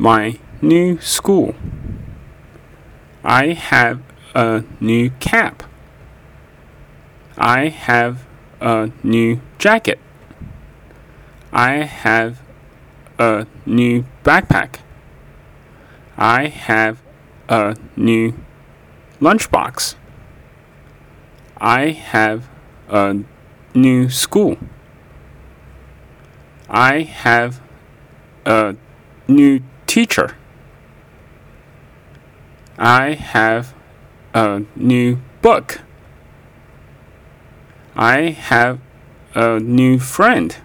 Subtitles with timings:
[0.00, 1.54] my new school.
[3.22, 4.00] I have
[4.34, 5.62] a new cap.
[7.36, 8.24] I have
[8.62, 9.98] a new jacket.
[11.52, 12.40] I have
[13.18, 14.76] a new backpack.
[16.16, 17.02] I have
[17.50, 18.32] a new
[19.20, 19.96] lunchbox.
[21.58, 22.48] I have
[22.88, 23.18] a
[23.74, 24.56] new school.
[26.70, 27.60] I have
[28.46, 28.76] a
[29.28, 29.60] new
[29.90, 30.36] teacher.
[32.78, 33.74] I have
[34.32, 35.80] a new book.
[37.96, 38.78] I have
[39.34, 40.56] a new friend.